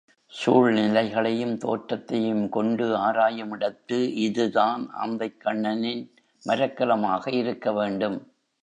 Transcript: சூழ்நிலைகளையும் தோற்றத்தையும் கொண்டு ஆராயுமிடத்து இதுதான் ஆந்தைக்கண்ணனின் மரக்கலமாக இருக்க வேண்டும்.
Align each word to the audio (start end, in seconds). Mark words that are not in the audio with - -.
சூழ்நிலைகளையும் 0.31 1.53
தோற்றத்தையும் 1.57 2.49
கொண்டு 2.49 2.85
ஆராயுமிடத்து 2.97 3.99
இதுதான் 4.17 4.83
ஆந்தைக்கண்ணனின் 5.01 6.03
மரக்கலமாக 6.43 7.31
இருக்க 7.31 7.71
வேண்டும். 7.71 8.19